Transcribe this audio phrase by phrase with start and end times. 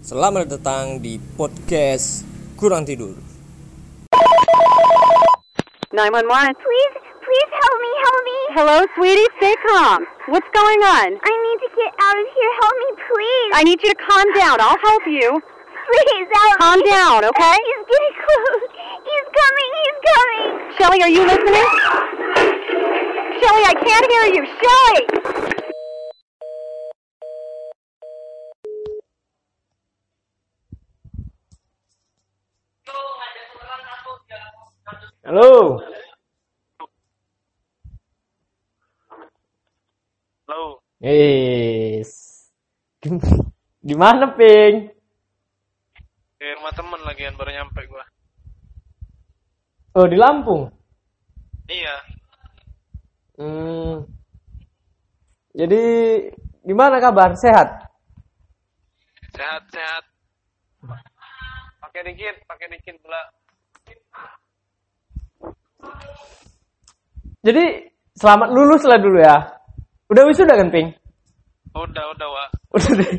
[0.00, 2.24] Selamat datang di podcast
[2.56, 3.14] Kurang Tidur.
[5.92, 6.56] 911.
[6.56, 8.38] Please, please help me, help me.
[8.56, 9.28] Hello, sweetie.
[9.36, 10.00] Stay calm.
[10.32, 11.08] What's going on?
[11.20, 12.52] I need to get out of here.
[12.64, 13.50] Help me, please.
[13.52, 14.56] I need you to calm down.
[14.62, 15.28] I'll help you.
[15.90, 16.86] Please help Calm me.
[16.86, 17.56] down, okay?
[17.60, 18.62] He's getting close.
[19.04, 19.70] He's coming.
[19.82, 20.48] He's coming.
[20.78, 21.68] Shelly, are you listening?
[23.42, 24.42] Shelly, I can't hear you.
[24.48, 25.49] Shelly!
[35.30, 35.78] Halo.
[40.50, 42.10] Halo, Yes.
[43.78, 44.90] Di mana, Ping?
[46.34, 48.02] di rumah temen lagian baru nyampe gua.
[49.94, 50.66] Oh, di Lampung.
[51.70, 51.94] Iya,
[53.38, 54.10] Hmm.
[55.54, 55.82] Jadi
[56.66, 57.38] gimana kabar?
[57.38, 57.86] Sehat?
[59.30, 60.04] sehat-sehat.
[61.78, 63.22] Pakai dikit, pakai dikit pula.
[67.40, 67.64] Jadi
[68.20, 69.36] selamat lulus lah dulu ya.
[70.12, 70.92] Udah wisuda kan, Ping?
[71.72, 72.48] Udah, udah, Wak.
[72.76, 73.12] Udah deh.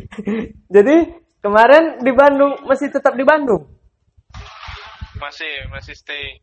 [0.70, 0.96] Jadi
[1.42, 3.66] kemarin di Bandung masih tetap di Bandung.
[5.18, 6.38] Masih, masih stay.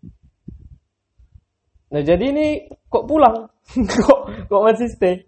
[1.88, 3.48] Nah jadi ini kok pulang?
[4.04, 5.24] kok kok masih stay?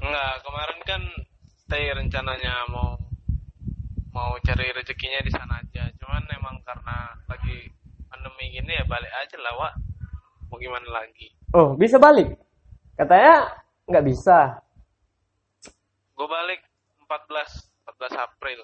[0.00, 1.02] Enggak, kemarin kan
[1.66, 2.96] stay rencananya mau
[4.14, 5.84] mau cari rezekinya di sana aja.
[6.00, 7.68] Cuman emang karena lagi
[8.08, 9.74] pandemi gini ya balik aja lah, Wak.
[10.50, 11.32] Mau gimana lagi?
[11.54, 12.38] Oh bisa balik?
[12.94, 13.50] Katanya
[13.86, 14.62] nggak bisa.
[16.16, 16.60] Gue balik
[17.06, 18.60] 14, 14 April.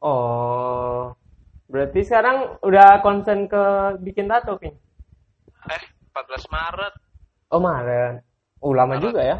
[0.00, 1.14] Oh
[1.64, 3.62] berarti sekarang udah konsen ke
[4.04, 4.76] bikin tato, Ping?
[5.70, 5.82] Eh,
[6.12, 6.94] 14 Maret.
[7.50, 8.20] Oh Maret.
[8.60, 9.04] Oh lama Maret.
[9.04, 9.38] juga ya.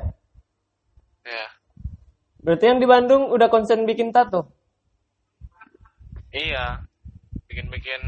[1.24, 1.48] Ya,
[2.44, 4.52] Berarti yang di Bandung udah konsen bikin tato?
[6.28, 6.84] Iya,
[7.48, 8.02] bikin-bikin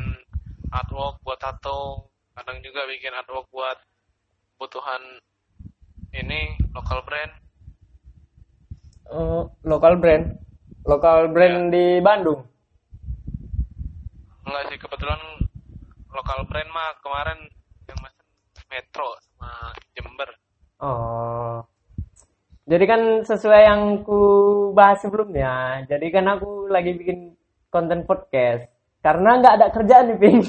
[0.68, 3.80] artwork buat tato, kadang juga bikin artwork buat
[4.56, 5.00] kebutuhan
[6.12, 7.32] ini lokal brand.
[9.08, 10.36] Eh, lokal brand.
[10.84, 12.44] Lokal brand di Bandung.
[14.46, 15.18] Enggak sih, kebetulan
[16.12, 17.38] lokal brand mah kemarin
[17.88, 18.26] yang mesen
[18.68, 20.30] Metro sama Jember.
[20.78, 21.64] Oh.
[22.66, 24.20] Jadi kan sesuai yang ku
[24.76, 25.82] bahas sebelumnya.
[25.88, 27.32] Jadi kan aku lagi bikin
[27.72, 28.68] konten podcast.
[29.00, 30.40] Karena nggak ada kerjaan nih, Ping.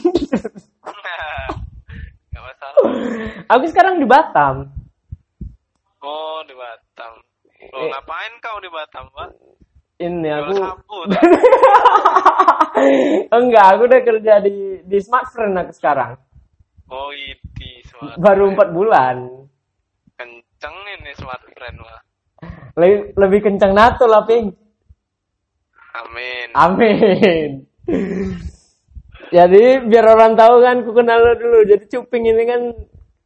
[0.81, 1.66] Masalah.
[3.53, 4.71] aku sekarang di Batam.
[6.01, 7.13] Oh, di Batam.
[7.73, 7.89] Lo Eh.
[7.89, 9.29] ngapain kau di Batam, Pak?
[9.97, 10.53] Ini aku
[13.33, 16.13] enggak, aku udah kerja di di Smartfriend aku sekarang.
[16.87, 18.15] Oh, ini smart.
[18.21, 19.25] Baru empat bulan.
[20.15, 22.01] Kenceng ini smart brand, Pak.
[22.77, 24.53] Lebih, lebih kencang NATO lah, Ping.
[25.97, 26.47] Amin.
[26.53, 27.49] Amin.
[29.27, 31.67] Jadi biar orang tahu kan, ku kenal lo dulu.
[31.67, 32.61] Jadi Cuping ini kan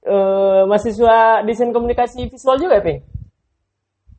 [0.07, 2.99] eh, mahasiswa desain komunikasi visual juga ya, Ping?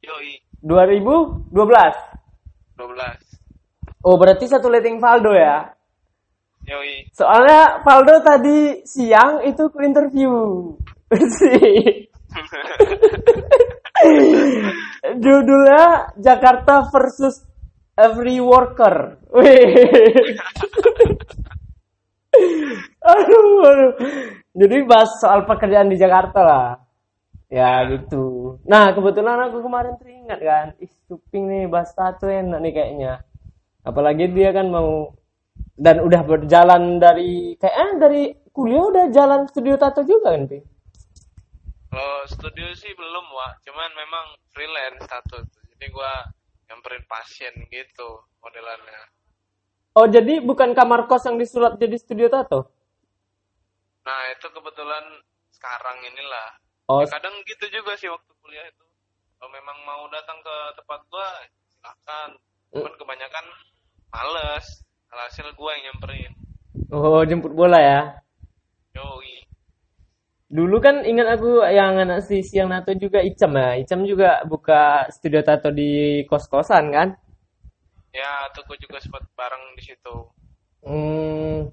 [0.03, 1.53] Yoi, 2012.
[1.53, 1.53] 12.
[4.03, 5.62] Oh, berarti satu letting Valdo ya?
[6.66, 7.06] Yoi.
[7.15, 10.31] Soalnya Valdo tadi siang itu ku interview.
[15.22, 17.47] Judulnya Jakarta versus
[17.94, 19.20] Every Worker.
[19.37, 19.76] Wih.
[23.03, 23.93] aduh, aduh.
[24.53, 26.69] Jadi bahas soal pekerjaan di Jakarta lah.
[27.53, 28.56] Ya gitu.
[28.65, 30.93] Nah kebetulan aku kemarin teringat kan, ih
[31.37, 33.12] nih bahas tato enak nih kayaknya.
[33.84, 35.12] Apalagi dia kan mau
[35.76, 38.22] dan udah berjalan dari kayaknya dari
[38.53, 40.64] kuliah udah jalan studio tato juga kan, Pi?
[41.93, 43.69] Kalau studio sih belum, Wak.
[43.69, 44.25] Cuman memang
[44.56, 45.44] freelance satu.
[45.76, 46.25] Jadi gua
[46.72, 49.00] nyamperin pasien gitu modelannya.
[49.93, 52.73] Oh jadi bukan kamar kos yang disulap jadi studio tato?
[54.09, 55.05] Nah, itu kebetulan
[55.53, 56.49] sekarang inilah.
[56.89, 58.85] Oh, Ya, kadang gitu juga sih waktu kuliah itu.
[59.37, 61.29] Kalau memang mau datang ke tempat gua,
[61.69, 62.29] silakan.
[62.73, 63.47] Cuman kebanyakan
[64.09, 64.67] males.
[65.12, 66.33] Alhasil gua yang nyamperin.
[66.88, 68.00] oh jemput bola ya.
[68.97, 69.45] Yoi.
[70.49, 73.77] Dulu kan ingat aku yang anak si siang nato juga Icam ya.
[73.77, 77.09] Icam juga buka studio tato di kos-kosan kan?
[78.12, 80.17] Ya, tuh gua juga sempat bareng di situ.
[80.85, 81.73] Hmm.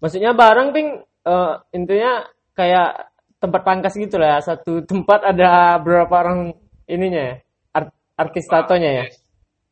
[0.00, 2.24] Maksudnya bareng ping eh, intinya
[2.56, 4.40] kayak tempat pangkas gitu lah.
[4.40, 6.56] Satu tempat ada berapa orang
[6.88, 7.36] ininya ya?
[7.76, 9.04] Art- artis tatonya ya.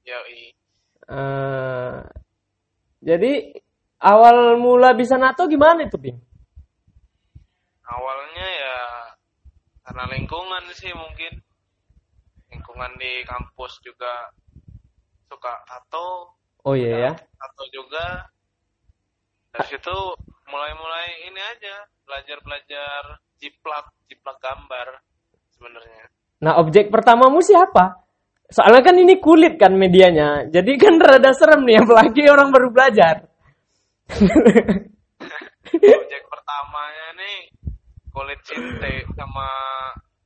[0.06, 0.52] Yoi.
[1.06, 1.96] Eh,
[3.00, 3.32] jadi
[4.02, 6.18] awal mula bisa nato gimana itu, Bing?
[7.86, 8.78] Awalnya ya
[9.86, 11.38] karena lingkungan sih mungkin
[12.50, 14.34] lingkungan di kampus juga
[15.26, 16.34] suka tato
[16.66, 17.12] Oh iya ya.
[17.14, 18.26] tato juga
[19.54, 19.96] dari situ
[20.50, 21.76] mulai-mulai ini aja
[22.06, 25.02] belajar-belajar jiplak jiplak gambar
[25.54, 26.06] sebenarnya
[26.36, 28.04] Nah, objek pertamamu siapa?
[28.52, 30.44] Soalnya kan ini kulit kan medianya.
[30.52, 33.24] Jadi kan rada serem nih apalagi orang baru belajar.
[35.72, 37.38] objek pertamanya nih
[38.14, 39.48] kulit cinte sama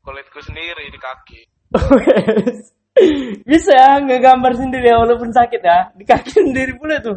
[0.04, 1.40] kulitku sendiri di kaki
[3.46, 5.92] Bisa ya ngegambar sendiri ya walaupun sakit ya.
[5.96, 7.16] Di kaki sendiri pula tuh.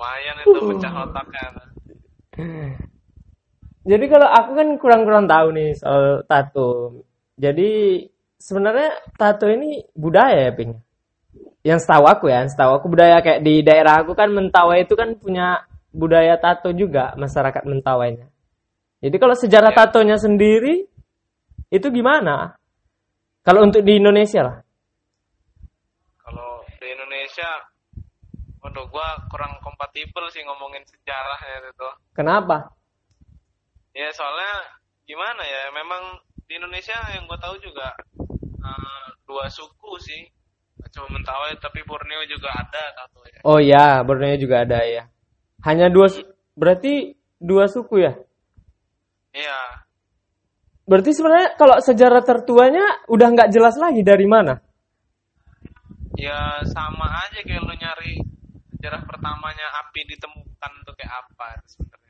[0.00, 1.44] lumayan itu pecah otaknya
[3.84, 7.04] Jadi kalau aku kan kurang-kurang tahu nih soal tato.
[7.36, 8.04] Jadi
[8.36, 10.72] sebenarnya tato ini budaya ya, Ping.
[11.60, 14.96] Yang setahu aku ya, yang setahu aku budaya kayak di daerah aku kan Mentawai itu
[14.96, 18.28] kan punya budaya tato juga masyarakat Mentawainya.
[19.00, 20.84] Jadi kalau sejarah tatonya sendiri
[21.72, 22.59] itu gimana?
[23.50, 24.56] Kalau untuk di Indonesia lah.
[26.22, 27.50] kalau di Indonesia
[28.62, 32.70] waduh gua kurang kompatibel sih ngomongin sejarahnya itu Kenapa?
[33.90, 34.70] ya soalnya
[35.02, 37.90] gimana ya memang di Indonesia yang gue tahu juga
[38.38, 40.22] eh, dua suku sih
[40.94, 45.10] cuma Mentawai tapi Borneo juga ada tato ya Oh ya, Borneo juga ada ya.
[45.66, 46.06] Hanya dua,
[46.54, 48.14] berarti dua suku ya?
[49.34, 49.58] iya
[50.90, 54.58] Berarti sebenarnya kalau sejarah tertuanya udah nggak jelas lagi dari mana?
[56.20, 58.20] ya sama aja kayak lu nyari
[58.76, 62.04] sejarah pertamanya api ditemukan tuh kayak apa sebenarnya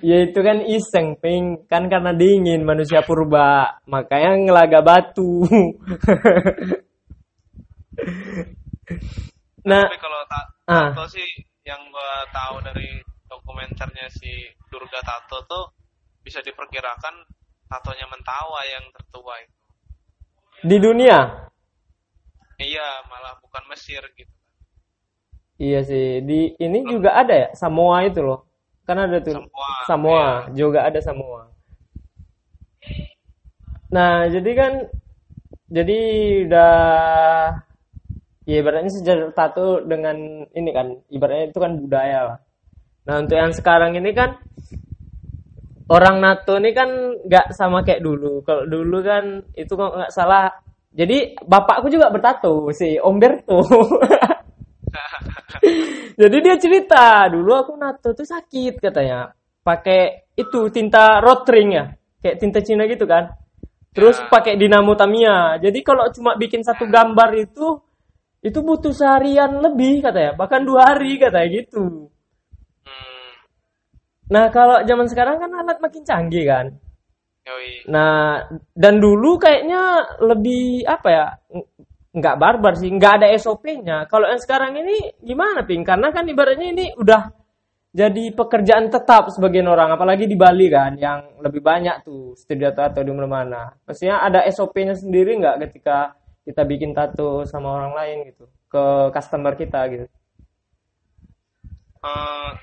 [0.08, 5.42] ya itu kan iseng, ping kan karena dingin manusia purba, makanya ngelaga batu.
[9.66, 10.94] nah, tapi kalau ta ah.
[11.10, 11.26] sih
[11.66, 15.64] yang gue tahu dari dokumenternya si Durga Tato tuh
[16.22, 17.14] bisa diperkirakan
[17.66, 19.58] tatonya Mentawa yang tertua itu
[20.60, 21.48] di dunia,
[22.60, 24.40] iya malah bukan Mesir gitu
[25.60, 26.24] iya sih.
[26.24, 28.48] Di ini juga ada ya, Samoa itu loh.
[28.88, 31.52] Kan ada tuh Samoa, Samoa, juga ada Samoa.
[33.92, 34.72] Nah, jadi kan
[35.70, 35.98] jadi
[36.48, 36.74] udah
[38.48, 42.38] ya ibaratnya sejarah tato dengan ini kan ibaratnya itu kan budaya lah.
[43.08, 44.36] Nah, untuk yang sekarang ini kan
[45.90, 46.88] orang NATO ini kan
[47.26, 48.44] nggak sama kayak dulu.
[48.46, 50.46] Kalau dulu kan itu kalau nggak salah.
[50.90, 53.62] Jadi bapakku juga bertato si Omberto.
[56.20, 59.30] Jadi dia cerita dulu aku NATO tuh sakit katanya.
[59.60, 61.84] Pakai itu tinta rotring ya,
[62.24, 63.28] kayak tinta Cina gitu kan.
[63.90, 65.58] Terus pakai dinamo Tamiya.
[65.62, 67.78] Jadi kalau cuma bikin satu gambar itu
[68.40, 72.08] itu butuh seharian lebih katanya, bahkan dua hari katanya gitu.
[74.30, 76.66] Nah kalau zaman sekarang kan alat makin canggih kan.
[77.48, 78.46] yoi Nah
[78.76, 79.80] dan dulu kayaknya
[80.22, 81.26] lebih apa ya?
[81.50, 81.68] ng-
[82.10, 83.98] nggak barbar sih, nggak ada SOP-nya.
[84.10, 85.86] Kalau yang sekarang ini gimana, Ping?
[85.86, 87.22] Karena kan ibaratnya ini udah
[87.90, 93.02] jadi pekerjaan tetap sebagian orang, apalagi di Bali kan, yang lebih banyak tuh studio tato
[93.02, 93.74] di mana-mana.
[93.86, 96.14] Maksudnya ada SOP-nya sendiri nggak ketika
[96.46, 98.84] kita bikin tato sama orang lain gitu, ke
[99.14, 100.06] customer kita gitu.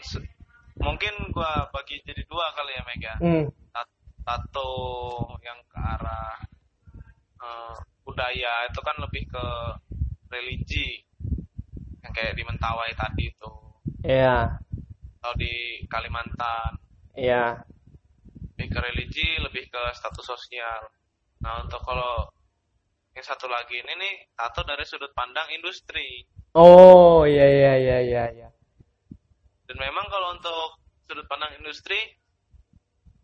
[0.01, 0.36] Se-
[0.81, 4.71] mungkin gua bagi jadi dua kali ya Mega Hmm, Ta- tato
[5.41, 6.37] yang ke arah
[7.41, 7.75] eh,
[8.05, 9.45] budaya itu kan lebih ke
[10.33, 11.01] religi
[12.03, 13.53] yang kayak di Mentawai tadi itu.
[14.05, 14.57] Iya,
[15.19, 16.77] atau di Kalimantan.
[17.17, 17.61] Iya.
[18.57, 20.81] lebih ke religi lebih ke status sosial.
[21.45, 22.25] Nah untuk kalau
[23.13, 26.25] yang satu lagi ini nih tato dari sudut pandang industri.
[26.57, 28.49] Oh, iya iya iya iya iya.
[29.67, 31.99] Dan memang kalau untuk sudut pandang industri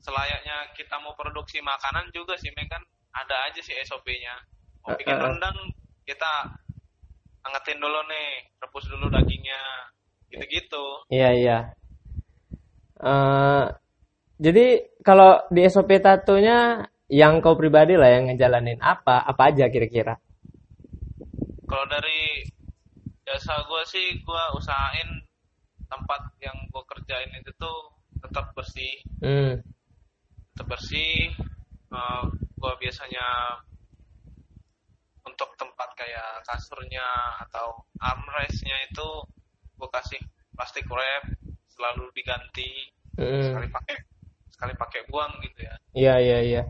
[0.04, 2.84] selayaknya kita mau produksi makanan juga sih kan
[3.16, 4.36] ada aja sih SOP-nya
[4.84, 5.26] mau bikin Eh, eh, eh.
[5.32, 5.58] rendang
[6.04, 6.32] kita
[7.48, 8.28] angetin dulu nih
[8.60, 9.62] rebus dulu dagingnya
[10.32, 11.58] gitu-gitu Iya iya.
[13.00, 13.66] Eh,
[14.40, 14.66] jadi
[15.04, 20.18] kalau di SOP tatonya yang kau pribadi lah yang ngejalanin apa apa aja kira-kira?
[21.74, 22.46] kalau dari
[23.26, 25.10] jasa gue sih gue usahain
[25.94, 27.78] tempat yang gue kerjain itu tuh
[28.18, 29.62] tetap bersih Hmm.
[30.58, 31.30] tetap bersih
[32.58, 33.26] gue biasanya
[35.24, 37.06] untuk tempat kayak kasurnya
[37.48, 39.08] atau armrestnya itu
[39.78, 40.22] gue kasih
[40.58, 41.24] plastik wrap
[41.70, 43.46] selalu diganti Hmm.
[43.46, 43.96] sekali pakai
[44.50, 46.64] sekali pakai buang gitu ya Iya iya iya.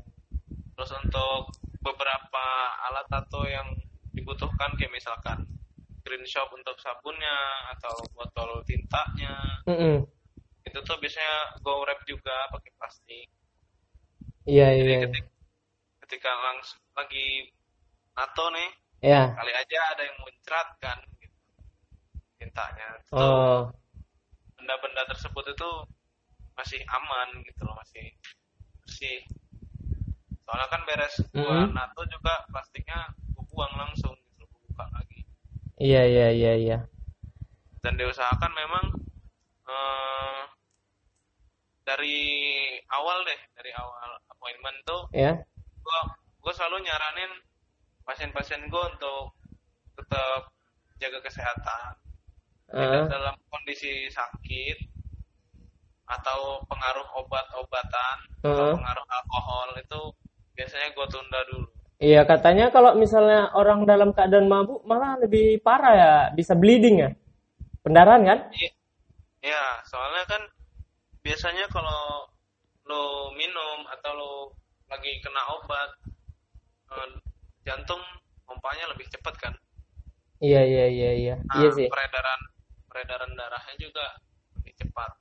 [0.75, 2.45] terus untuk beberapa
[2.83, 3.63] alat tato yang
[4.11, 5.39] dibutuhkan kayak misalkan
[6.03, 7.35] green shop untuk sabunnya
[7.75, 9.33] atau botol tintanya
[9.67, 10.03] Mm-mm.
[10.63, 13.27] itu tuh biasanya go wrap juga pakai plastik
[14.43, 14.99] Iya jadi iya.
[15.07, 15.29] ketika,
[16.03, 17.27] ketika langsung lagi
[18.13, 18.69] NATO nih
[19.03, 19.35] Ya.
[19.35, 21.35] kali aja ada yang muncrat kan gitu.
[22.39, 23.71] mintanya itu Oh.
[24.59, 25.69] benda-benda tersebut itu
[26.55, 28.05] masih aman gitu loh masih
[28.83, 29.19] bersih
[30.43, 31.75] soalnya kan beres gua Mhm.
[31.75, 35.21] NATO juga plastiknya gua buang langsung gitu gua buka lagi
[35.83, 36.77] Iya iya iya iya.
[37.83, 38.85] dan diusahakan memang
[39.67, 40.41] eh,
[41.83, 42.19] dari
[42.87, 45.35] awal deh dari awal appointment tuh Ya.
[45.83, 45.99] gua
[46.39, 47.31] gua selalu nyaranin
[48.07, 49.35] pasien-pasien gua untuk
[49.99, 50.47] tetap
[51.03, 51.99] jaga kesehatan
[52.71, 53.05] tidak Heeh.
[53.11, 54.77] dalam kondisi sakit
[56.07, 58.73] atau pengaruh obat-obatan atau Heeh.
[58.79, 60.01] pengaruh alkohol itu
[60.55, 61.67] biasanya gue tunda dulu.
[62.03, 67.09] Iya katanya kalau misalnya orang dalam keadaan mabuk malah lebih parah ya, bisa bleeding ya.
[67.79, 68.39] Pendarahan kan?
[68.51, 68.71] Iya,
[69.39, 70.43] ya, soalnya kan
[71.23, 72.27] biasanya kalau
[72.91, 74.33] lo minum atau lo
[74.91, 75.89] lagi kena obat,
[76.91, 77.09] eh,
[77.63, 78.03] jantung
[78.43, 79.53] pompanya lebih cepat kan.
[80.43, 81.35] Iya iya iya iya.
[81.39, 81.87] Nah, Iya sih.
[81.87, 82.39] Peredaran
[82.91, 84.03] peredaran darahnya juga
[84.59, 85.11] lebih cepat.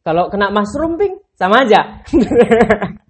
[0.00, 2.00] Kalau kena mushroom ping sama aja.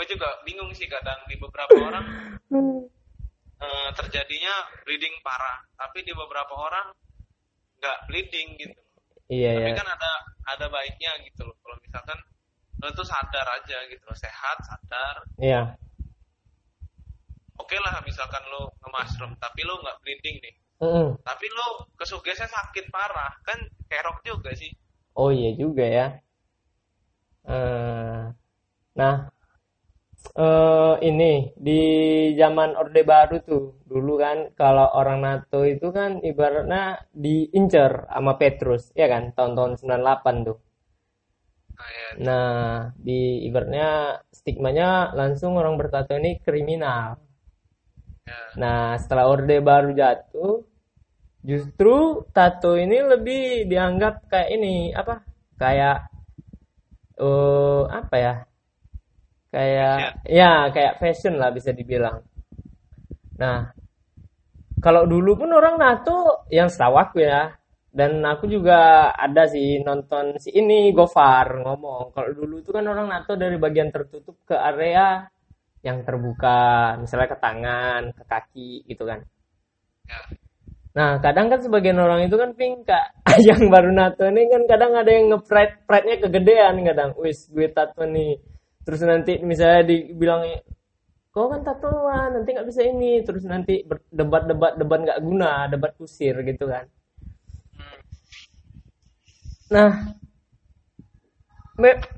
[0.00, 2.08] Gue juga bingung sih kadang di beberapa orang
[3.60, 6.88] eh, terjadinya bleeding parah, tapi di beberapa orang
[7.76, 8.80] nggak bleeding gitu.
[9.28, 9.76] iya Tapi iya.
[9.76, 10.12] kan ada
[10.56, 11.52] ada baiknya gitu loh.
[11.60, 12.16] Kalau misalkan
[12.80, 15.20] lo tuh sadar aja gitu loh, sehat, sadar.
[15.36, 15.76] Iya.
[17.60, 20.54] Oke lah misalkan lo nge-mushroom, tapi lo nggak bleeding nih.
[20.80, 21.20] Mm-mm.
[21.20, 24.72] Tapi lo kesugesnya sakit parah, kan kerok juga sih.
[25.12, 26.06] Oh iya juga ya.
[27.44, 28.20] Eh,
[28.96, 29.28] nah,
[30.46, 31.32] eh ini
[31.66, 31.80] di
[32.40, 36.82] zaman Orde Baru tuh, dulu kan kalau orang NATO itu kan ibaratnya
[37.24, 40.58] diincer sama Petrus, ya kan, tahun-tahun 98 tuh.
[41.78, 43.88] Nah, ya, Nah, di ibaratnya
[44.38, 47.06] stigmanya langsung orang bertato ini kriminal.
[48.26, 48.60] ya.
[48.60, 50.52] Nah, setelah Orde Baru jatuh,
[51.50, 51.94] justru
[52.36, 55.14] tato ini lebih dianggap kayak ini, apa?
[55.60, 55.96] Kayak
[57.26, 58.32] eh apa ya?
[59.50, 62.22] Kayak ya, kayak fashion lah bisa dibilang.
[63.42, 63.74] Nah,
[64.78, 67.50] kalau dulu pun orang nato yang setahu aku ya,
[67.90, 72.14] dan aku juga ada sih nonton si ini Gofar ngomong.
[72.14, 75.26] Kalau dulu itu kan orang nato dari bagian tertutup ke area
[75.82, 79.18] yang terbuka, misalnya ke tangan, ke kaki gitu kan.
[80.06, 80.20] ya.
[80.90, 83.14] Nah, kadang kan sebagian orang itu kan ping kak
[83.48, 87.10] yang baru nato ini kan kadang ada yang nge-pride pride-nya kegedean kadang.
[87.18, 88.38] Wis, gue tato nih.
[88.90, 90.42] Terus nanti misalnya dibilang
[91.30, 93.22] kau kan tatoan, nanti nggak bisa ini.
[93.22, 96.90] Terus nanti debat-debat debat nggak guna, debat kusir gitu kan.
[99.70, 99.90] Nah,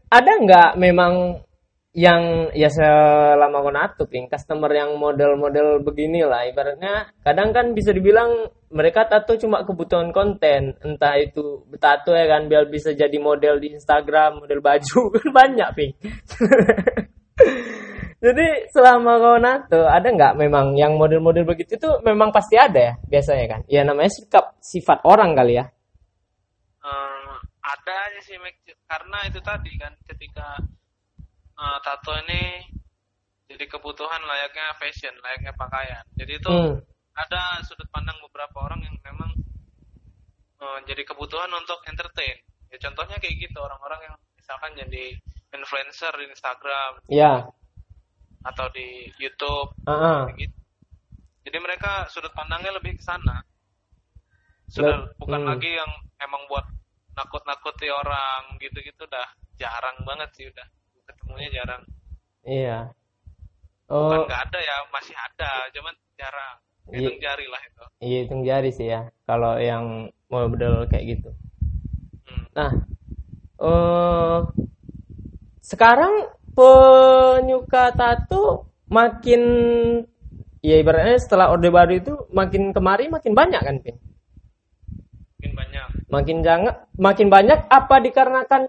[0.08, 1.44] ada nggak memang
[1.92, 7.92] yang ya selama kau nato ping customer yang model-model begini lah ibaratnya kadang kan bisa
[7.92, 10.72] dibilang mereka tato cuma kebutuhan konten.
[10.80, 15.68] Entah itu tato ya kan biar bisa jadi model di Instagram model baju kan banyak
[15.76, 15.92] ping
[18.25, 22.94] jadi selama kau nato ada nggak memang yang model-model begitu tuh memang pasti ada ya
[23.04, 23.61] biasanya kan?
[23.68, 25.68] Ya namanya sikap sifat orang kali ya.
[26.80, 28.40] Eh, ada aja sih
[28.88, 30.56] karena itu tadi kan ketika
[31.59, 32.42] eh, tato ini
[33.52, 36.80] jadi kebutuhan layaknya fashion layaknya pakaian jadi itu Hmm.
[37.12, 39.30] ada sudut pandang beberapa orang yang memang
[40.62, 42.38] eh, jadi kebutuhan untuk entertain
[42.73, 45.04] ya contohnya kayak gitu orang-orang yang misalkan jadi
[45.52, 47.44] influencer di Instagram ya
[48.42, 50.56] atau di YouTube kayak gitu.
[51.47, 53.44] jadi mereka sudut pandangnya lebih ke sana
[54.73, 55.50] sudah Leb- bukan hmm.
[55.52, 56.64] lagi yang emang buat
[57.12, 59.26] nakut-nakuti orang gitu-gitu udah
[59.61, 60.64] jarang banget sih udah
[61.32, 61.82] ketemunya jarang
[62.44, 62.78] iya
[63.88, 66.56] bukan oh nggak ada ya masih ada cuman jarang
[66.92, 67.08] Iya.
[67.08, 71.30] hitung jari lah itu Iya hitung jari sih ya kalau yang model kayak gitu.
[72.26, 72.44] Hmm.
[72.58, 72.72] Nah,
[73.62, 74.38] eh
[75.62, 76.26] sekarang
[76.58, 79.42] penyuka tato makin
[80.58, 83.96] ya ibaratnya setelah orde baru itu makin kemari makin banyak kan, Pin?
[85.38, 88.62] mungkin banyak Makin jangan makin banyak apa dikarenakan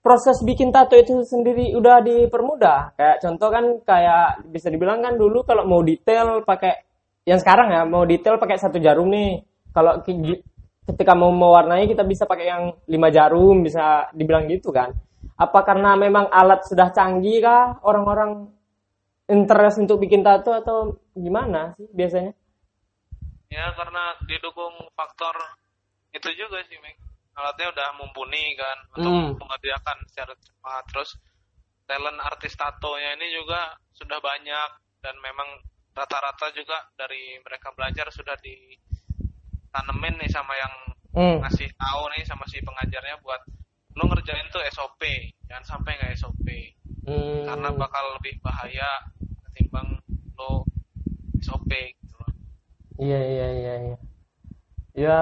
[0.00, 2.96] proses bikin tato itu sendiri udah dipermudah.
[2.96, 6.86] Kayak contoh kan kayak bisa dibilang kan dulu kalau mau detail pakai
[7.28, 9.42] yang sekarang ya mau detail pakai satu jarum nih.
[9.74, 14.94] Kalau ketika mau mewarnai kita bisa pakai yang lima jarum bisa dibilang gitu kan.
[15.38, 18.50] Apa karena memang alat sudah canggih kah orang-orang
[19.28, 22.32] interest untuk bikin tato atau gimana sih biasanya?
[23.48, 25.32] ya karena didukung faktor
[26.12, 27.07] itu juga sih Meng.
[27.38, 29.30] Alatnya udah mumpuni kan untuk Hmm.
[29.38, 31.10] mengerjakan secara cepat terus
[31.86, 35.46] talent artis tatonya ini juga sudah banyak dan memang
[35.94, 40.74] rata-rata juga dari mereka belajar sudah ditanemin nih sama yang
[41.14, 41.38] Hmm.
[41.40, 43.40] ngasih tahu nih sama si pengajarnya buat
[43.96, 45.00] lo ngerjain tuh SOP
[45.48, 46.46] jangan sampai nggak SOP
[47.08, 47.46] Hmm.
[47.48, 48.90] karena bakal lebih bahaya
[49.48, 49.96] ketimbang
[50.36, 50.66] lo
[51.40, 52.30] SOP gitu loh.
[53.00, 53.96] Iya iya iya iya.
[54.92, 55.18] Ya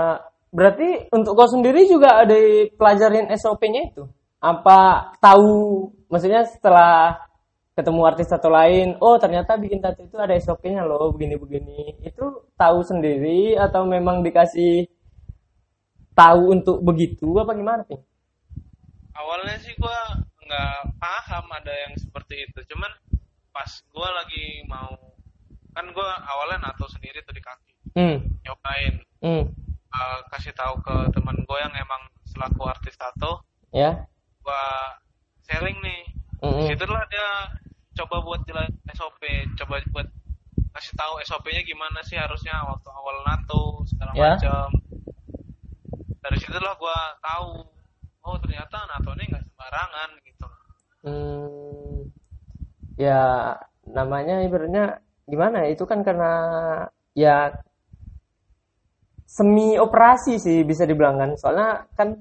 [0.56, 2.36] berarti untuk kau sendiri juga ada
[2.80, 4.08] pelajarin SOP-nya itu?
[4.40, 7.20] Apa tahu maksudnya setelah
[7.76, 12.00] ketemu artis satu lain, oh ternyata bikin tato itu ada SOP-nya loh begini-begini.
[12.00, 14.88] Itu tahu sendiri atau memang dikasih
[16.16, 18.00] tahu untuk begitu apa gimana sih?
[19.16, 19.96] awalnya sih gua
[20.46, 22.92] nggak paham ada yang seperti itu cuman
[23.50, 24.92] pas gua lagi mau
[25.72, 28.20] kan gua awalnya nato sendiri tuh di kaki Hmm.
[28.44, 28.94] nyobain
[29.24, 29.44] Hmm.
[29.96, 33.40] Uh, kasih tahu ke teman gue yang emang selaku artis tato
[33.72, 34.04] Ya.
[34.44, 34.62] gua
[35.44, 36.02] sharing nih
[36.36, 36.68] Hmm.
[36.68, 37.28] situlah dia
[37.96, 39.24] coba buat jelas SOP
[39.56, 40.04] coba buat
[40.76, 44.36] kasih tahu SOP-nya gimana sih harusnya waktu awal nato segala Ya.
[44.36, 44.68] macam
[46.20, 47.64] dari situlah gua tahu
[48.22, 50.46] oh ternyata nato ini nggak sembarangan gitu
[51.06, 52.10] Hmm,
[52.98, 53.54] ya
[53.86, 56.32] namanya ibaratnya gimana ya, itu kan karena
[57.14, 57.54] ya
[59.26, 61.30] semi operasi sih bisa dibilang kan.
[61.34, 62.14] Soalnya kan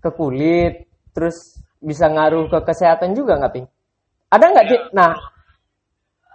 [0.00, 3.68] ke kulit terus bisa ngaruh ke kesehatan juga nggak ping?
[4.32, 5.12] Ada nggak Ya, nah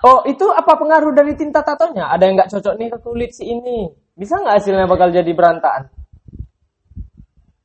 [0.05, 2.13] oh itu apa pengaruh dari tinta tatonya?
[2.13, 3.89] Ada yang nggak cocok nih ke kulit si ini?
[4.13, 5.89] Bisa nggak hasilnya bakal jadi berantakan?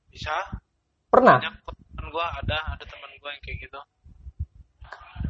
[0.08, 0.34] Bisa.
[1.08, 1.40] Pernah?
[1.40, 3.80] Banyak teman gua ada ada teman gua yang kayak gitu.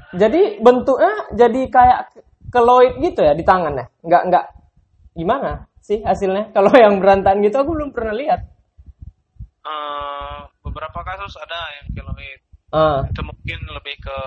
[0.08, 2.00] Jadi bentuknya jadi kayak
[2.48, 3.86] keloid gitu ya di tangan ya?
[4.02, 4.46] Nggak nggak.
[5.18, 6.50] Gimana sih hasilnya?
[6.56, 8.40] Kalau yang berantakan gitu aku belum pernah lihat.
[9.64, 14.18] Eh, beberapa kasus ada yang keloid Ah, itu mungkin lebih ke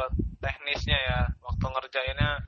[0.41, 2.41] teknisnya ya waktu ngerjainnya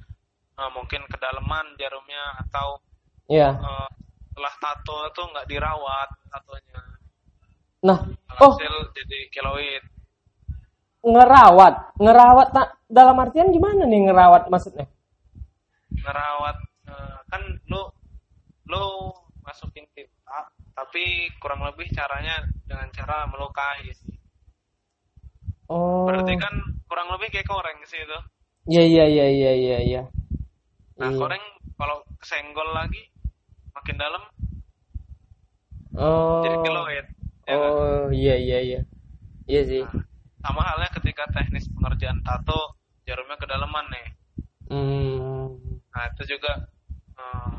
[0.58, 2.82] eh, mungkin kedalaman jarumnya atau
[3.30, 3.54] iya.
[3.54, 3.90] eh,
[4.34, 6.82] setelah tato itu nggak dirawat tatonya
[7.84, 8.00] Nah,
[8.42, 9.84] oh hasil jadi keloid
[11.04, 12.50] ngerawat, ngerawat
[12.90, 14.90] dalam artian gimana nih ngerawat maksudnya?
[15.94, 16.58] ngerawat
[16.90, 17.42] eh, kan
[18.70, 19.12] lu
[19.44, 20.40] masukin tinta
[20.74, 24.16] tapi kurang lebih caranya dengan cara melukai sih
[25.72, 26.54] Oh, berarti kan
[26.86, 28.20] kurang lebih kayak koreng sih itu
[28.70, 30.02] iya iya iya iya iya iya.
[31.00, 31.18] nah Iya.
[31.18, 31.44] koreng
[31.80, 33.02] kalau kesenggol lagi
[33.74, 34.24] makin dalam
[35.94, 37.06] Oh, jadi keloid
[37.46, 37.72] ya kan?
[37.74, 38.80] oh iya iya iya,
[39.46, 39.84] iya sih.
[40.42, 44.08] sama halnya ketika teknis pengerjaan tato jarumnya kedalaman nih
[44.68, 45.54] Hmm,
[45.94, 46.66] nah itu juga
[47.14, 47.58] eh,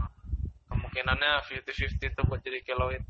[0.94, 3.02] kemungkinannya 50-50 tuh buat jadi keloid.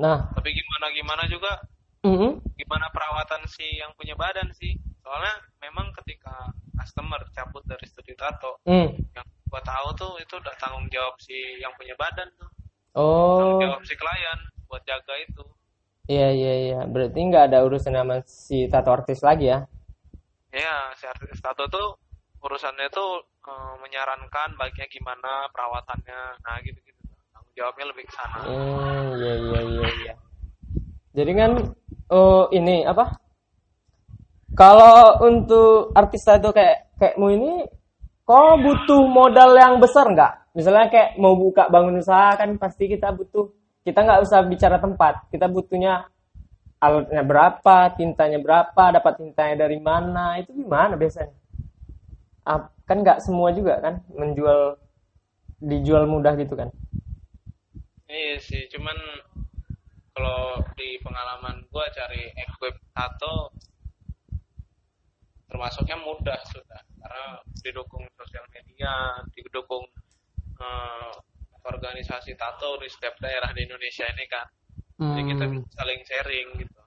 [0.00, 1.52] Nah, tapi gimana gimana juga?
[2.00, 4.72] Mm gimana perawatan si yang punya badan sih?
[5.04, 6.48] Soalnya memang ketika
[6.80, 8.88] customer cabut dari studi tato mm.
[9.12, 12.48] yang gua tahu tuh itu udah tanggung jawab si yang punya badan tuh.
[12.96, 15.44] Oh, tanggung jawab si klien buat jaga itu.
[16.08, 16.80] Iya iya iya.
[16.88, 19.68] Berarti nggak ada urusan sama si tato artis lagi ya?
[20.56, 22.00] ya si artis tato tuh
[22.44, 27.00] urusannya tuh eh, menyarankan baiknya gimana perawatannya nah gitu gitu
[27.32, 30.14] tanggung jawabnya lebih ke sana Hmm, iya iya iya iya.
[31.16, 31.52] Jadi kan
[32.12, 33.16] oh ini apa?
[34.52, 37.52] Kalau untuk artis tato kayak kayakmu ini,
[38.24, 40.52] kok butuh modal yang besar nggak?
[40.56, 43.48] Misalnya kayak mau buka bangun usaha kan pasti kita butuh.
[43.80, 46.04] Kita nggak usah bicara tempat, kita butuhnya
[46.80, 51.32] alatnya berapa, tintanya berapa, dapat tintanya dari mana, itu gimana biasanya?
[52.88, 54.78] Kan nggak semua juga kan menjual
[55.70, 56.68] dijual mudah gitu kan?
[58.08, 58.96] Iya sih, cuman
[60.16, 63.36] kalau di pengalaman gua cari equip tato
[65.50, 67.26] termasuknya mudah sudah karena
[67.64, 68.94] didukung sosial media,
[69.34, 69.84] didukung
[70.60, 71.12] eh,
[71.66, 74.46] organisasi tato di setiap daerah di Indonesia ini kan.
[75.06, 75.62] Jadi kita Hmm.
[75.76, 76.80] saling sharing gitu.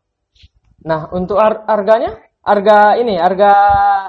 [0.89, 3.53] Nah, untuk har- harganya, harga ini, harga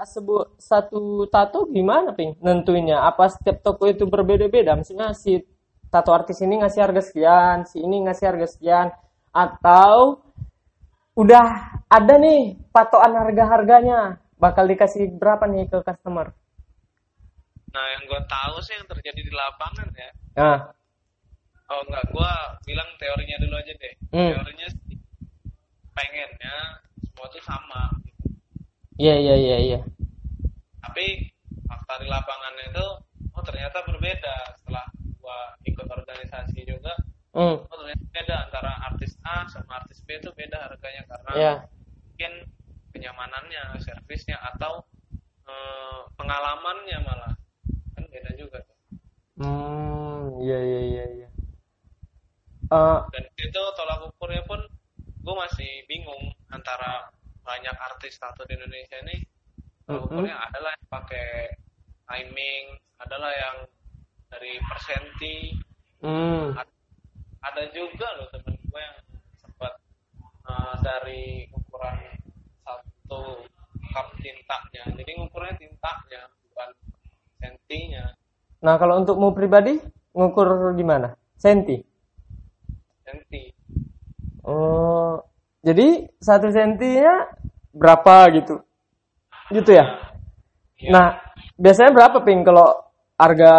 [0.07, 2.39] sebu satu tato gimana, Ping?
[2.41, 4.79] Nentuinnya apa setiap toko itu berbeda-beda?
[4.79, 5.43] Maksudnya si
[5.91, 8.89] tato artis ini ngasih harga sekian, si ini ngasih harga sekian,
[9.35, 10.23] atau
[11.19, 11.47] udah
[11.91, 16.31] ada nih patokan harga-harganya, bakal dikasih berapa nih ke customer?
[17.71, 20.11] Nah, yang gua tahu sih yang terjadi di lapangan ya.
[20.35, 20.59] Nah,
[21.71, 23.95] Oh enggak, gua bilang teorinya dulu aja deh.
[24.11, 24.35] Hmm.
[24.35, 24.99] Teorinya sih
[25.95, 27.83] pengennya semua tuh sama.
[29.01, 29.79] Iya iya iya iya.
[30.85, 31.33] tapi
[31.65, 32.87] fakta di lapangan itu
[33.33, 34.85] oh ternyata berbeda setelah
[35.17, 36.93] gua ikut organisasi juga
[37.31, 41.55] Hmm, oh ternyata beda antara artis A sama artis B itu beda harganya karena iya.
[42.11, 42.33] mungkin
[42.91, 44.83] kenyamanannya servisnya atau
[45.47, 47.31] eh, pengalamannya malah
[49.41, 51.29] Hmm, iya iya iya iya.
[52.69, 54.61] Eh, dan itu tolak ukurnya pun
[55.01, 57.09] gue masih bingung antara
[57.43, 59.17] banyak artis tato di Indonesia ini
[59.87, 60.09] tolak Mm-mm.
[60.11, 61.29] ukurnya adalah yang pakai
[62.07, 62.65] timing
[63.01, 63.57] adalah yang
[64.31, 65.37] dari persenti
[66.05, 66.55] hmm,
[67.41, 68.99] ada juga loh temen gue yang
[69.41, 69.73] sempat
[70.47, 71.99] uh, dari ukuran
[72.63, 73.43] satu
[73.91, 76.71] cup tintanya jadi ngukurnya tintanya bukan
[77.41, 78.15] sentinya
[78.61, 79.81] Nah, kalau untukmu pribadi
[80.13, 81.17] ngukur gimana?
[81.41, 81.81] Senti.
[83.01, 83.49] senti
[84.45, 85.17] Oh,
[85.61, 87.29] jadi satu sentinya
[87.73, 88.61] berapa gitu?
[89.53, 89.85] Gitu ya?
[90.81, 90.91] Iya.
[90.91, 91.07] Nah,
[91.61, 92.73] biasanya berapa ping kalau
[93.21, 93.53] harga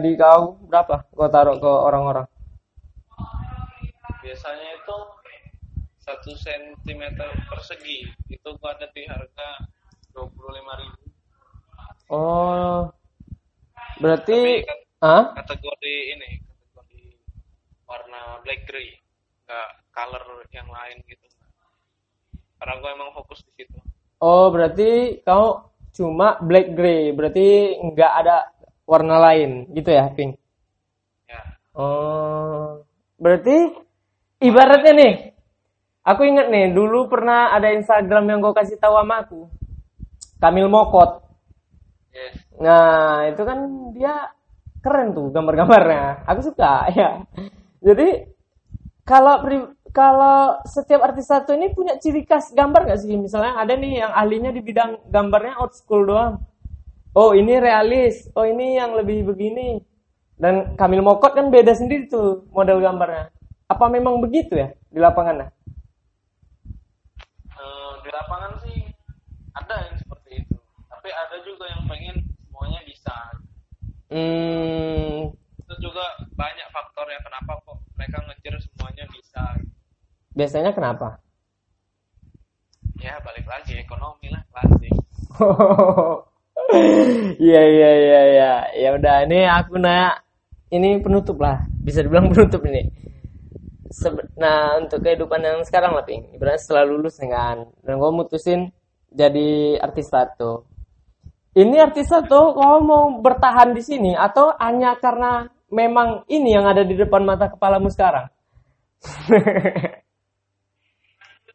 [0.00, 1.04] di kau berapa?
[1.12, 2.26] Kau taruh ke orang-orang?
[4.24, 4.96] biasanya itu
[6.00, 9.48] satu sentimeter persegi itu gua ada di harga
[10.16, 10.96] dua puluh lima ribu
[12.08, 12.88] Oh,
[14.00, 15.24] berarti, Tapi kan- ah?
[15.44, 17.04] kategori ini kategori
[17.84, 18.96] warna black gray
[19.44, 20.24] nggak color
[20.56, 21.23] yang lain gitu
[22.64, 23.76] karena gue emang fokus di situ
[24.24, 28.48] Oh, berarti kau cuma black gray, berarti nggak ada
[28.88, 30.40] warna lain gitu ya, pink?
[31.28, 31.40] ya
[31.76, 32.80] Oh,
[33.20, 33.68] berarti
[34.40, 35.12] ibaratnya nih,
[36.08, 39.44] aku inget nih, dulu pernah ada Instagram yang kau kasih tahu sama aku,
[40.40, 41.20] Kamil Mokot.
[42.16, 43.58] yes Nah, itu kan
[43.92, 44.32] dia
[44.80, 46.24] keren tuh gambar-gambarnya.
[46.24, 47.28] Aku suka, ya.
[47.84, 48.24] Jadi
[49.04, 53.14] kalau pri- kalau setiap artis satu ini punya ciri khas gambar nggak sih?
[53.14, 56.42] Misalnya ada nih yang ahlinya di bidang gambarnya old school doang.
[57.14, 59.78] Oh ini realis, oh ini yang lebih begini.
[60.34, 63.30] Dan Kamil Mokot kan beda sendiri tuh model gambarnya.
[63.70, 65.46] Apa memang begitu ya di lapangan?
[67.54, 68.82] Eh, di lapangan sih
[69.54, 70.58] ada yang seperti itu
[70.90, 73.14] tapi ada juga yang pengen semuanya bisa
[74.14, 76.04] Hmm, itu juga
[76.38, 79.42] banyak faktornya kenapa kok mereka ngejar semuanya bisa
[80.34, 81.18] biasanya kenapa?
[83.00, 84.92] ya balik lagi ekonomi lah klasik
[87.38, 88.52] Iya iya iya iya.
[88.78, 90.22] Ya udah ini aku nanya
[90.70, 91.66] ini penutup lah.
[91.82, 92.82] Bisa dibilang penutup ini.
[93.94, 96.34] Sebe- nah, untuk kehidupan yang sekarang lah, Ping.
[96.34, 98.60] Ibaratnya setelah lulus dengan dan gue mutusin
[99.14, 100.66] jadi artis tato.
[101.54, 106.82] Ini artis tato kau mau bertahan di sini atau hanya karena memang ini yang ada
[106.82, 108.26] di depan mata kepalamu sekarang?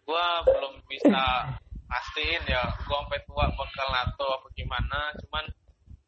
[0.09, 1.45] gua belum bisa
[1.85, 5.13] pastiin ya gua sampai tua bakal nato apa gimana.
[5.21, 5.45] Cuman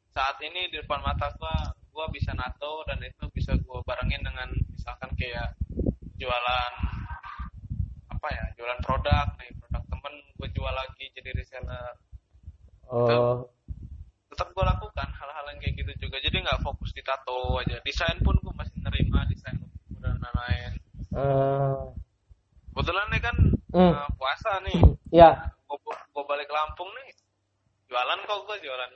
[0.10, 1.54] saat ini di depan mata gua
[1.94, 5.54] gua bisa nato dan itu bisa gua barengin dengan misalkan kayak
[6.18, 6.74] jualan
[8.10, 11.94] apa ya jualan produk nih produk temen gua jual lagi jadi reseller.
[12.92, 13.48] Oh,
[14.28, 16.20] tetap gue lakukan hal-hal yang kayak gitu juga.
[16.20, 17.80] Jadi nggak fokus di tato aja.
[17.88, 19.56] Desain pun gue masih nerima desain
[20.04, 20.74] dan lain-lain.
[21.16, 21.80] Eh,
[22.76, 23.36] kebetulan nih kan
[23.71, 23.93] Hmm.
[23.95, 24.79] eh, puasa nih
[25.15, 25.31] ya.
[26.12, 27.07] gue balik Lampung nih
[27.88, 28.91] jualan kok gue jualan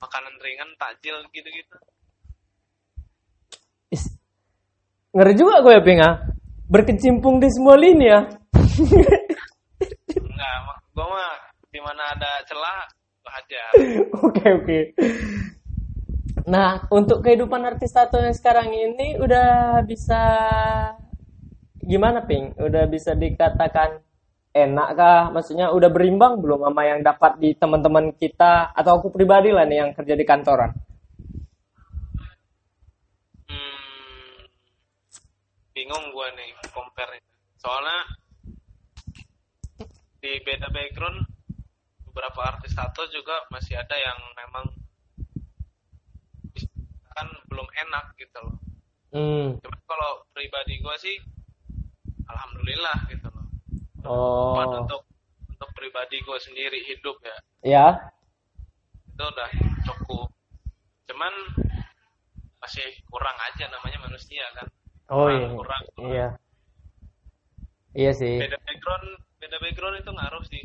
[0.00, 1.76] makanan ringan takjil gitu-gitu
[3.92, 4.08] Is,
[5.12, 6.16] ngeri juga gue ya, Ping, ah.
[6.72, 8.24] Berkecimpung di semua lini ya.
[10.16, 10.56] enggak
[10.96, 11.32] gue mah
[11.68, 12.88] di mana ada celah
[13.20, 13.70] gue hajar
[14.24, 14.78] Oke oke.
[16.48, 20.22] Nah untuk kehidupan artis tato yang sekarang ini udah bisa
[21.82, 22.54] gimana ping?
[22.58, 24.00] Udah bisa dikatakan
[24.54, 25.22] enak kah?
[25.34, 29.78] Maksudnya udah berimbang belum sama yang dapat di teman-teman kita atau aku pribadi lah nih
[29.82, 30.70] yang kerja di kantoran?
[33.48, 34.48] hmm,
[35.74, 37.20] bingung gue nih compare
[37.60, 37.98] soalnya
[40.22, 41.26] di beda background
[42.10, 44.66] beberapa artis tato juga masih ada yang memang
[47.12, 48.56] kan belum enak gitu loh
[49.12, 49.60] Hmm.
[49.60, 51.16] Cuma kalau pribadi gue sih,
[52.32, 53.46] alhamdulillah gitu loh.
[54.02, 54.56] Oh.
[54.56, 55.02] Buat untuk
[55.46, 57.86] untuk pribadi gue sendiri hidup ya, Ya.
[59.06, 59.50] itu udah
[59.86, 60.26] cukup.
[61.06, 61.32] Cuman
[62.58, 64.66] masih kurang aja namanya manusia kan.
[65.06, 65.48] Oh Kurang, iya.
[65.54, 65.82] kurang.
[66.00, 66.26] Iya.
[67.92, 68.40] Iya sih.
[68.40, 69.06] Beda background,
[69.38, 70.62] beda background itu ngaruh sih.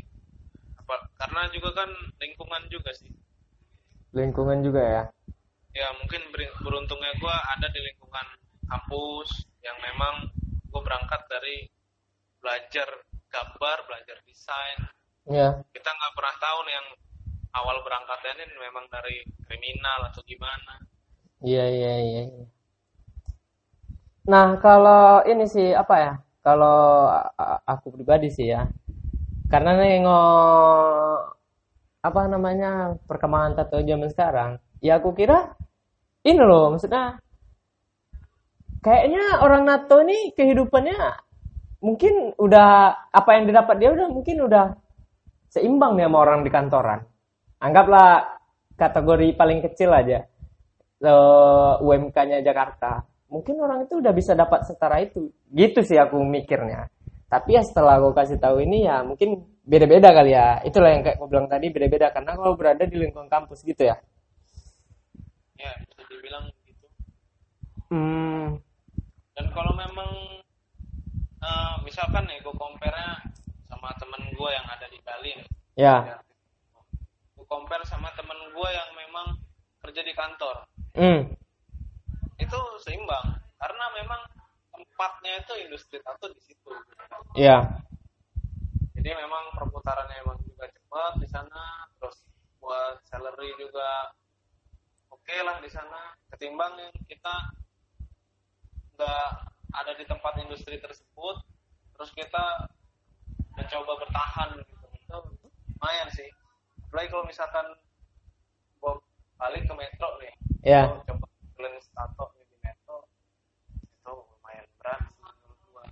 [0.80, 0.94] Apa?
[1.20, 3.12] Karena juga kan lingkungan juga sih.
[4.16, 5.02] Lingkungan juga ya.
[5.76, 6.24] Ya mungkin
[6.64, 8.26] beruntungnya gue ada di lingkungan
[8.66, 10.32] kampus yang memang
[10.78, 11.66] gue berangkat dari
[12.38, 12.86] belajar
[13.34, 14.78] gambar, belajar desain,
[15.26, 15.58] Ya.
[15.74, 16.88] kita nggak pernah tahu nih yang
[17.58, 20.78] awal berangkatnya ini memang dari kriminal atau gimana
[21.42, 22.22] Iya iya iya.
[22.32, 22.46] iya.
[24.30, 26.12] Nah kalau ini sih apa ya?
[26.46, 27.10] Kalau
[27.66, 28.64] aku pribadi sih ya,
[29.52, 31.36] karena nengok
[32.00, 35.52] apa namanya perkembangan tato zaman sekarang, ya aku kira
[36.24, 37.20] ini loh maksudnya
[38.84, 40.98] kayaknya orang NATO ini kehidupannya
[41.78, 42.70] mungkin udah
[43.14, 44.74] apa yang didapat dia udah mungkin udah
[45.48, 47.00] seimbang nih sama orang di kantoran.
[47.58, 48.38] Anggaplah
[48.78, 50.22] kategori paling kecil aja
[51.82, 53.02] UMK-nya Jakarta.
[53.28, 55.30] Mungkin orang itu udah bisa dapat setara itu.
[55.52, 56.88] Gitu sih aku mikirnya.
[57.28, 60.64] Tapi ya setelah aku kasih tahu ini ya mungkin beda-beda kali ya.
[60.64, 63.96] Itulah yang kayak aku bilang tadi beda-beda karena kalau berada di lingkungan kampus gitu ya.
[65.58, 66.86] ya bisa dibilang gitu
[67.90, 68.62] Hmm,
[69.38, 70.42] dan kalau memang
[71.38, 73.22] eh, misalkan nih gue compare
[73.70, 75.48] sama temen gue yang ada di Bali nih.
[75.78, 76.18] Ya.
[77.38, 79.38] gue compare sama temen gue yang memang
[79.78, 80.66] kerja di kantor.
[80.98, 81.30] Hmm,
[82.42, 83.38] itu seimbang.
[83.62, 84.26] Karena memang
[84.74, 86.74] tempatnya itu industri tato di situ.
[87.38, 87.62] Ya.
[88.98, 92.26] jadi memang perputarannya emang juga cepat di sana terus
[92.58, 94.10] buat salary juga
[95.14, 96.18] oke lah di sana.
[96.34, 97.54] Ketimbang yang kita
[98.98, 99.30] nggak
[99.78, 101.36] ada di tempat industri tersebut
[101.94, 102.66] terus kita
[103.54, 105.18] mencoba bertahan gitu itu
[105.78, 106.26] lumayan sih
[106.90, 107.66] apalagi kalau misalkan
[108.82, 108.98] gua
[109.38, 110.34] balik ke metro nih
[110.66, 110.90] Ya.
[110.90, 111.26] gua coba
[111.94, 112.96] tato nih di metro
[113.78, 115.84] itu lumayan berat menurut gua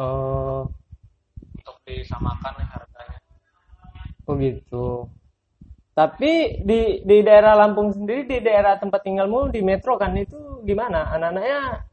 [0.00, 0.68] Oh,
[1.56, 3.18] untuk disamakan nih harganya
[4.28, 4.86] oh gitu.
[5.92, 11.12] Tapi di di daerah Lampung sendiri di daerah tempat tinggalmu di metro kan itu gimana?
[11.12, 11.91] Anak-anaknya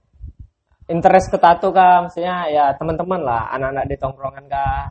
[0.90, 2.04] interest ke tato kah?
[2.06, 4.90] Maksudnya ya teman-teman lah, anak-anak di tongkrongan kah?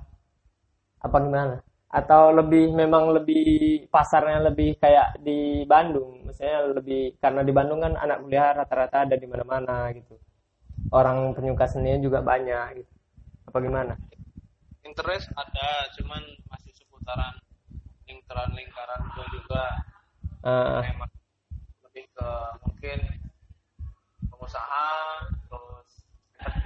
[1.03, 1.59] Apa gimana?
[1.89, 6.25] Atau lebih memang lebih pasarnya lebih kayak di Bandung?
[6.25, 10.15] Maksudnya lebih karena di Bandung kan anak kuliah rata-rata ada di mana-mana gitu.
[10.95, 12.93] Orang penyuka seninya juga banyak gitu.
[13.49, 13.95] Apa gimana?
[14.89, 17.37] interest ada cuman masih seputaran
[18.09, 19.65] lingkaran lingkaran gue juga
[20.39, 21.11] Ah, memang
[21.83, 22.31] lebih ke
[22.63, 22.99] mungkin
[24.31, 24.87] pengusaha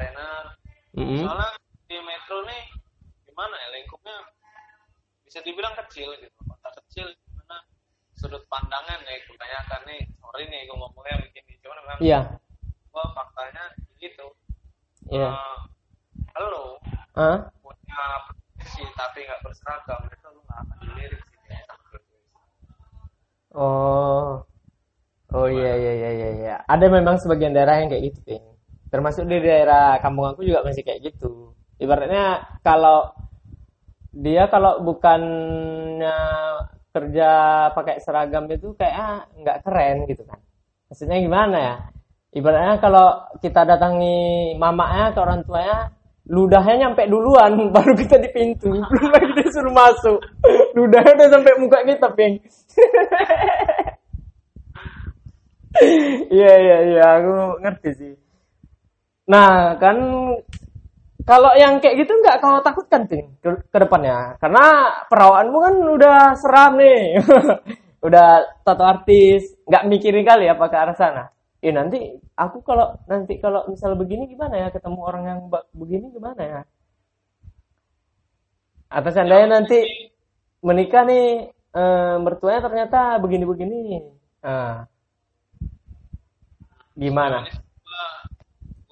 [0.03, 0.45] entertainer
[0.99, 1.23] mm-mm.
[1.23, 1.51] soalnya
[1.87, 2.63] di metro nih
[3.29, 4.17] gimana ya lingkupnya
[5.25, 7.57] bisa dibilang kecil gitu kota kecil gimana
[8.19, 12.21] sudut pandangan ya kebanyakan nih sorry nih gue ngomongnya begini cuman memang Iya,
[12.91, 13.65] gua faktanya
[14.03, 14.27] gitu
[15.09, 15.31] iya.
[16.33, 16.77] Eh, lo
[17.13, 17.39] Hah?
[17.61, 22.43] punya profesi tapi nggak berseragam itu lu nggak akan dilirik sih kayaknya graduation.
[23.53, 24.43] Oh.
[25.33, 26.55] Oh iya iya iya iya iya.
[26.69, 28.45] Ada memang sebagian daerah yang kayak gitu, Ping.
[28.93, 31.57] Termasuk di daerah kampung aku juga masih kayak gitu.
[31.81, 33.09] Ibaratnya kalau
[34.13, 36.19] dia kalau bukannya
[36.93, 37.31] kerja
[37.73, 40.37] pakai seragam itu kayak ah, nggak keren gitu kan.
[40.93, 41.75] Maksudnya gimana ya?
[42.37, 43.09] Ibaratnya kalau
[43.41, 45.89] kita datangi mamanya ke orang tuanya,
[46.29, 48.77] ludahnya nyampe duluan baru kita di pintu.
[48.93, 50.21] Belum lagi disuruh masuk.
[50.77, 52.37] Ludahnya udah sampai muka kita, Ping.
[56.29, 57.33] Iya iya iya, aku
[57.65, 58.13] ngerti sih.
[59.33, 59.97] Nah kan
[61.23, 64.65] kalau yang kayak gitu nggak kau takutkan Ping ke, ke depannya, karena
[65.07, 67.23] perawaanmu kan udah seram nih,
[68.07, 68.29] udah
[68.67, 71.25] tato artis, nggak mikirin kali apa ke arah sana.
[71.63, 71.99] Eh nanti
[72.35, 75.41] aku kalau nanti kalau misal begini gimana ya ketemu orang yang
[75.73, 76.61] begini gimana ya?
[78.91, 79.79] Atau seandainya nanti
[80.67, 81.27] menikah nih
[81.73, 83.81] eh, mertuanya ternyata begini-begini.
[84.43, 84.85] Nah,
[86.99, 87.47] gimana?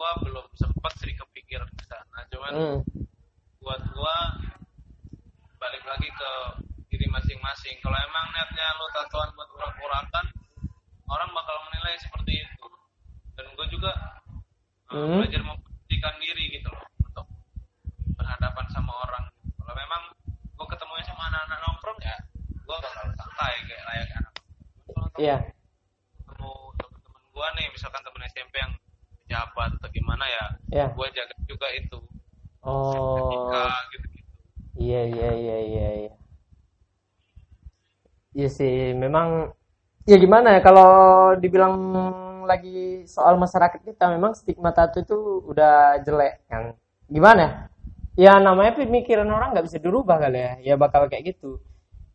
[0.01, 2.79] Gua belum sempat sih kepikiran ke sana cuman Hmm.
[3.61, 4.17] buat gua
[5.61, 6.31] balik lagi ke
[6.89, 10.25] diri masing-masing kalau emang niatnya lu tatoan buat urak-urakan
[11.05, 12.67] orang bakal menilai seperti itu
[13.37, 13.93] dan gua juga
[14.89, 15.21] uh, Hmm.
[15.21, 17.27] belajar memposisikan diri gitu loh untuk
[18.17, 19.29] berhadapan sama orang
[19.61, 20.03] kalau memang
[20.57, 22.17] gua ketemunya sama anak-anak nongkrong ya
[22.65, 24.33] gua bakal santai kayak layak anak
[25.21, 25.37] Iya.
[26.25, 28.73] ketemu teman-teman gua nih misalkan temen SMP yang
[29.41, 30.87] pejabat atau gimana ya Ya.
[30.93, 31.99] gua jaga juga itu
[32.61, 33.17] Oh.
[33.17, 33.57] gitu-gitu
[34.81, 36.13] Iya iya iya iya iya.
[38.33, 39.53] Iya sih, memang
[40.09, 40.89] ya gimana ya kalau
[41.37, 41.75] dibilang
[42.49, 46.73] lagi soal masyarakat kita memang stigma tato itu udah jelek kan.
[47.11, 47.69] Gimana?
[48.17, 48.33] ya?
[48.33, 50.53] Ya namanya pemikiran orang nggak bisa dirubah kali ya.
[50.73, 51.61] Ya bakal kayak gitu.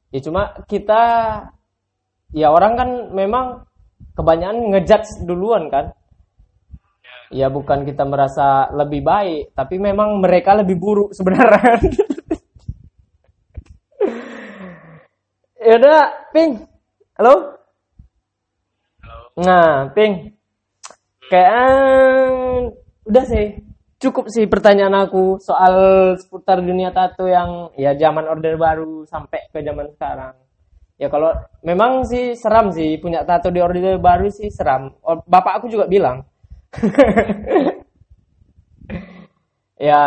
[0.09, 1.01] Ya cuma kita
[2.33, 3.45] ya orang kan memang
[4.17, 5.93] kebanyakan ngejudge duluan kan.
[7.33, 11.81] Ya bukan kita merasa lebih baik, tapi memang mereka lebih buruk sebenarnya.
[15.65, 16.69] ya udah, Ping.
[17.17, 17.57] Halo?
[19.01, 19.17] Halo.
[19.41, 20.37] Nah, Ping.
[21.25, 21.65] Kayak
[23.09, 23.57] udah sih.
[23.97, 25.73] Cukup sih pertanyaan aku soal
[26.21, 30.35] seputar dunia tato yang ya zaman Orde Baru sampai ke zaman sekarang.
[31.01, 31.33] Ya kalau
[31.65, 34.93] memang sih seram sih punya tato di Orde Baru sih seram.
[35.01, 36.21] Oh, Bapak aku juga bilang
[39.89, 40.01] ya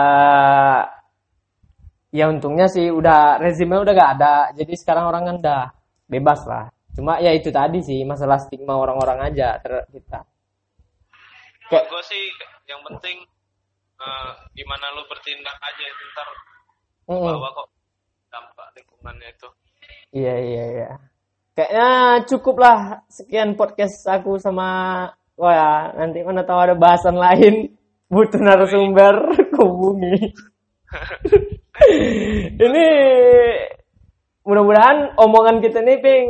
[2.09, 5.63] ya untungnya sih udah rezimnya udah gak ada jadi sekarang orang kan udah
[6.09, 10.21] bebas lah cuma ya itu tadi sih masalah stigma orang-orang aja terhadap kita
[11.69, 12.25] Kayak Kayak- gue sih
[12.65, 13.17] yang penting
[14.01, 16.29] eh, gimana lu bertindak aja itu ntar
[17.09, 17.25] Mm-mm.
[17.29, 17.69] bawa kok
[18.29, 19.49] dampak lingkungannya itu.
[20.13, 20.89] Iya iya iya.
[21.57, 21.89] Kayaknya
[22.29, 24.69] cukup lah sekian podcast aku sama
[25.39, 27.79] wah ya, nanti mana tahu ada bahasan lain.
[28.11, 29.15] Butuh narasumber
[29.57, 30.33] hubungi.
[32.65, 32.87] ini
[34.43, 36.25] mudah-mudahan omongan kita nih ping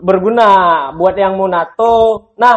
[0.00, 0.48] berguna
[0.96, 1.94] buat yang mau NATO.
[2.40, 2.56] Nah,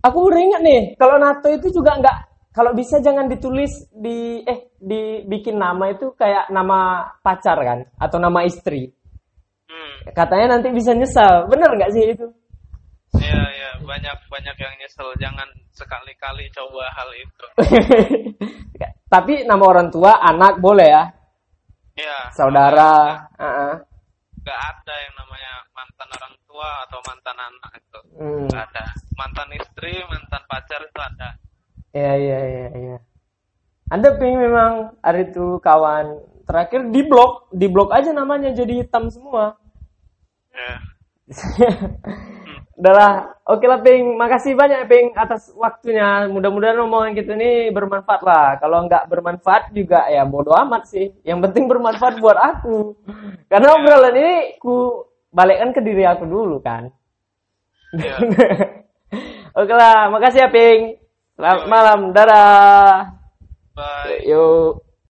[0.00, 2.16] aku baru ingat nih kalau NATO itu juga nggak
[2.54, 8.46] kalau bisa jangan ditulis di eh dibikin nama itu kayak nama pacar kan atau nama
[8.46, 8.86] istri.
[9.68, 11.50] Hmm, katanya nanti bisa nyesal.
[11.50, 12.26] Bener nggak sih itu
[13.16, 17.44] iya iya banyak banyak yang nyesel jangan sekali-kali coba hal itu.
[19.12, 21.04] tapi nama orang tua anak boleh ya
[21.96, 22.18] Iya.
[22.30, 23.74] saudara uh-uh.
[24.44, 28.00] Gak ada yang namanya mantan orang tua atau mantan anak itu.
[28.16, 28.46] Hmm.
[28.48, 28.84] Gak ada.
[29.18, 31.28] Mantan istri, mantan pacar itu ada.
[31.90, 32.98] iya iya iya iya
[33.88, 39.08] anda ping memang hari itu kawan terakhir di blok di blok aja namanya jadi hitam
[39.08, 39.56] semua
[40.52, 40.74] Ya.
[42.78, 43.12] Udah lah,
[43.42, 46.30] oke lah Ping, makasih banyak Ping atas waktunya.
[46.30, 48.54] Mudah-mudahan omongan kita ini bermanfaat lah.
[48.62, 51.10] Kalau nggak bermanfaat juga ya bodo amat sih.
[51.26, 52.94] Yang penting bermanfaat buat aku.
[53.50, 55.02] Karena obrolan ini ku
[55.34, 56.86] balikkan ke diri aku dulu kan.
[57.98, 58.14] Iya.
[59.58, 61.02] oke lah, makasih ya Ping.
[61.34, 63.10] Selamat malam, dadah.
[63.74, 64.22] Bye.
[64.22, 64.87] Yuk.